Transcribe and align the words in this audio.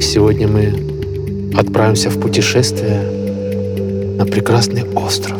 Сегодня 0.00 0.46
мы 0.46 0.72
отправимся 1.56 2.10
в 2.10 2.20
путешествие 2.20 3.00
на 4.16 4.24
прекрасный 4.24 4.84
остров, 4.94 5.36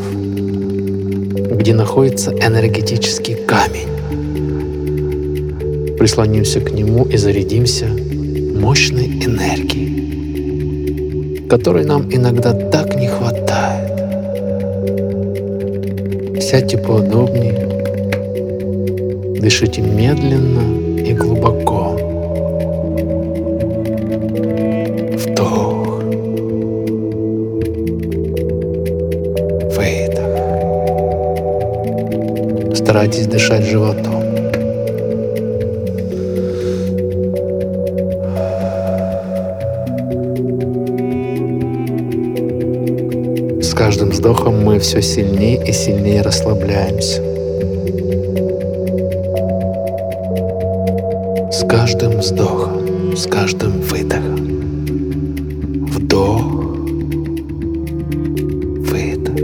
где 1.56 1.72
находится 1.72 2.32
энергетический 2.32 3.36
камень. 3.36 3.86
Прислонимся 5.96 6.60
к 6.60 6.72
нему 6.72 7.04
и 7.04 7.16
зарядимся 7.16 7.86
мощной 7.86 9.06
энергией, 9.06 9.86
которой 11.48 11.84
нам 11.84 12.12
иногда 12.12 12.52
так 12.54 12.96
не 12.96 13.06
хватает. 13.06 13.88
Сядьте 16.42 16.78
поудобнее, 16.78 17.67
дышите 19.40 19.80
медленно 19.80 20.98
и 21.00 21.12
глубоко. 21.12 21.96
Вдох. 25.14 26.02
Выдох. 29.76 30.30
Старайтесь 32.76 33.26
дышать 33.26 33.64
животом. 33.64 34.18
С 43.62 43.74
каждым 43.74 44.10
вздохом 44.10 44.64
мы 44.64 44.78
все 44.80 45.00
сильнее 45.00 45.64
и 45.64 45.72
сильнее 45.72 46.22
расслабляемся. 46.22 47.27
Каждым 51.68 52.18
вздохом, 52.18 53.14
с 53.14 53.26
каждым 53.26 53.72
выдохом. 53.82 54.36
Вдох, 55.86 56.42
выдох. 58.90 59.38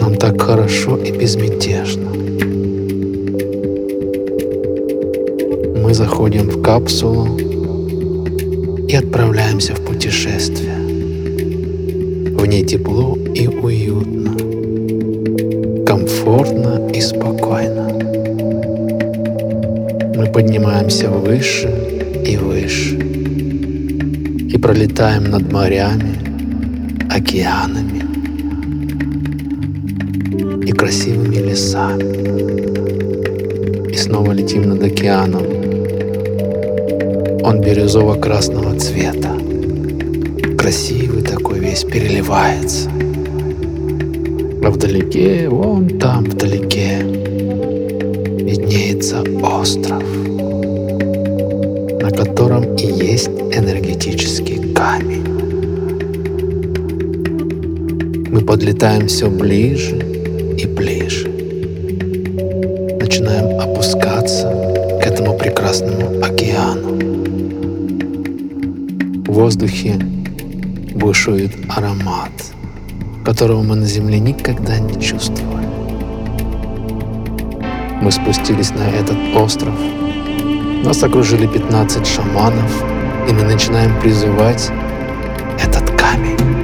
Нам 0.00 0.16
так 0.16 0.42
хорошо 0.42 0.96
и 0.96 1.12
безмятежно. 1.12 2.10
Мы 5.76 5.94
заходим 5.94 6.48
в 6.50 6.60
капсулу 6.62 7.38
и 8.88 8.96
отправляемся 8.96 9.76
в 9.76 9.80
путешествие. 9.84 10.74
В 12.36 12.46
ней 12.46 12.64
тепло 12.64 13.16
и 13.32 13.46
уютно, 13.46 14.36
комфортно 16.30 16.88
и 16.94 17.00
спокойно. 17.00 17.88
Мы 20.14 20.26
поднимаемся 20.32 21.10
выше 21.10 21.68
и 22.24 22.36
выше 22.36 22.94
и 22.96 24.56
пролетаем 24.56 25.24
над 25.24 25.52
морями, 25.52 26.14
океанами 27.10 28.04
и 30.64 30.70
красивыми 30.70 31.36
лесами. 31.36 32.04
И 33.90 33.96
снова 33.96 34.30
летим 34.30 34.68
над 34.68 34.84
океаном, 34.84 35.42
он 37.42 37.60
бирюзово-красного 37.60 38.78
цвета. 38.78 39.32
Красивый 40.56 41.22
такой 41.22 41.58
весь, 41.58 41.82
переливается. 41.82 42.88
Вдалеке, 44.70 45.48
вон 45.48 45.98
там 45.98 46.24
вдалеке, 46.24 47.00
виднеется 47.02 49.22
остров, 49.42 50.02
на 52.00 52.10
котором 52.10 52.76
и 52.76 52.86
есть 52.86 53.28
энергетический 53.28 54.72
камень. 54.72 55.26
Мы 58.30 58.40
подлетаем 58.40 59.08
все 59.08 59.28
ближе 59.28 59.96
и 60.56 60.66
ближе. 60.66 61.28
Начинаем 63.00 63.60
опускаться 63.60 64.48
к 65.02 65.06
этому 65.06 65.36
прекрасному 65.36 66.24
океану. 66.24 66.96
В 69.26 69.32
воздухе 69.32 69.98
бушует 70.94 71.50
аромат, 71.68 72.30
которого 73.24 73.62
мы 73.62 73.76
на 73.76 73.86
Земле 73.86 74.18
никогда 74.18 74.78
не 74.78 75.00
чувствовали. 75.00 75.68
Мы 78.02 78.10
спустились 78.10 78.70
на 78.70 78.88
этот 78.88 79.16
остров. 79.36 79.74
Нас 80.84 81.02
окружили 81.02 81.46
15 81.46 82.06
шаманов, 82.06 82.84
и 83.28 83.32
мы 83.32 83.42
начинаем 83.42 83.98
призывать 84.00 84.70
этот 85.62 85.90
камень. 85.90 86.59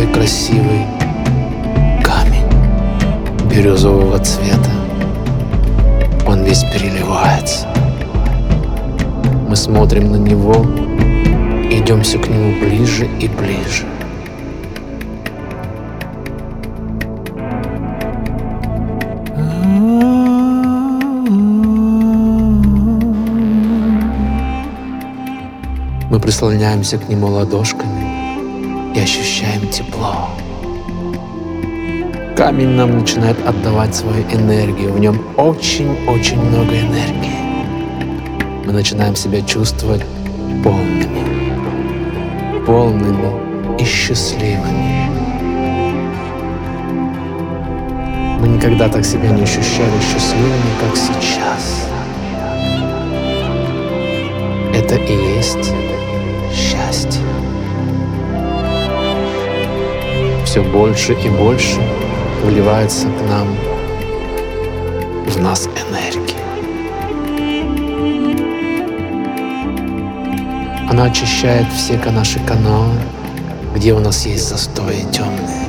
первый 0.00 0.14
красивый 0.14 0.86
камень 2.02 2.46
бирюзового 3.50 4.18
цвета. 4.20 4.70
Он 6.26 6.42
весь 6.42 6.62
переливается. 6.64 7.66
Мы 9.48 9.56
смотрим 9.56 10.12
на 10.12 10.16
него, 10.16 10.64
идемся 11.70 12.18
к 12.18 12.28
нему 12.28 12.58
ближе 12.60 13.06
и 13.20 13.28
ближе. 13.28 13.84
Мы 26.10 26.18
прислоняемся 26.18 26.96
к 26.96 27.08
нему 27.08 27.26
ладошками 27.26 28.09
и 28.94 29.00
ощущаем 29.00 29.68
тепло. 29.68 30.28
Камень 32.36 32.70
нам 32.70 32.98
начинает 32.98 33.36
отдавать 33.46 33.94
свою 33.94 34.22
энергию. 34.32 34.92
В 34.92 34.98
нем 34.98 35.20
очень-очень 35.36 36.40
много 36.40 36.70
энергии. 36.70 37.38
Мы 38.64 38.72
начинаем 38.72 39.14
себя 39.14 39.42
чувствовать 39.42 40.02
полными, 40.64 42.64
полными 42.64 43.78
и 43.78 43.84
счастливыми. 43.84 45.10
Мы 48.40 48.48
никогда 48.48 48.88
так 48.88 49.04
себя 49.04 49.28
не 49.28 49.42
ощущали 49.42 50.00
счастливыми, 50.00 50.72
как 50.80 50.96
сейчас. 50.96 51.90
Это 54.74 54.94
и 54.94 55.36
есть 55.36 55.74
счастье. 56.54 57.20
Все 60.50 60.64
больше 60.64 61.12
и 61.12 61.28
больше 61.28 61.78
вливается 62.42 63.06
к 63.06 63.28
нам, 63.28 63.46
в 65.28 65.40
нас 65.40 65.68
энергия. 65.68 66.34
Она 70.90 71.04
очищает 71.04 71.68
все 71.72 72.00
наши 72.10 72.40
каналы, 72.40 72.96
где 73.76 73.92
у 73.92 74.00
нас 74.00 74.26
есть 74.26 74.48
застои 74.48 75.04
темные. 75.12 75.68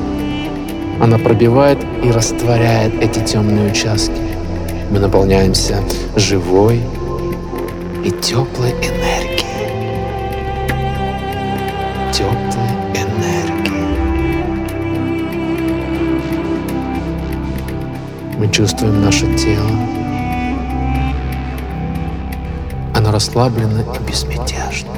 Она 1.00 1.20
пробивает 1.20 1.78
и 2.04 2.10
растворяет 2.10 3.00
эти 3.04 3.20
темные 3.20 3.70
участки. 3.70 4.20
Мы 4.90 4.98
наполняемся 4.98 5.78
живой 6.16 6.82
и 8.04 8.10
теплой 8.10 8.72
энергией. 8.72 9.46
Теплой 12.12 12.51
Мы 18.42 18.52
чувствуем 18.52 19.04
наше 19.04 19.28
тело. 19.38 19.70
Оно 22.96 23.12
расслаблено 23.12 23.82
и 23.82 24.00
безмятежно. 24.10 24.90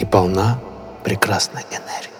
И 0.00 0.06
полна 0.06 0.58
прекрасной 1.04 1.64
энергии. 1.70 2.17